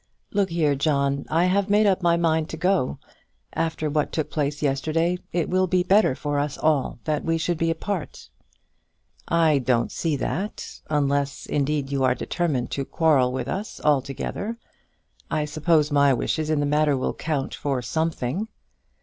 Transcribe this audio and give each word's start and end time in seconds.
Look 0.31 0.49
here, 0.49 0.73
John; 0.73 1.27
I 1.29 1.45
have 1.45 1.69
made 1.69 1.85
up 1.85 2.01
my 2.01 2.17
mind 2.17 2.49
to 2.49 2.57
go. 2.57 2.97
After 3.53 3.87
what 3.87 4.11
took 4.11 4.31
place 4.31 4.63
yesterday, 4.63 5.19
it 5.31 5.47
will 5.47 5.67
be 5.67 5.83
better 5.83 6.15
for 6.15 6.39
us 6.39 6.57
all 6.57 6.97
that 7.03 7.23
we 7.23 7.37
should 7.37 7.59
be 7.59 7.69
apart." 7.69 8.29
"I 9.27 9.59
don't 9.59 9.91
see 9.91 10.15
that, 10.15 10.81
unless, 10.89 11.45
indeed, 11.45 11.91
you 11.91 12.03
are 12.03 12.15
determined 12.15 12.71
to 12.71 12.83
quarrel 12.83 13.31
with 13.31 13.47
us 13.47 13.79
altogether. 13.83 14.57
I 15.29 15.45
suppose 15.45 15.91
my 15.91 16.15
wishes 16.15 16.49
in 16.49 16.61
the 16.61 16.65
matter 16.65 16.97
will 16.97 17.13
count 17.13 17.53
for 17.53 17.79
something." 17.83 18.47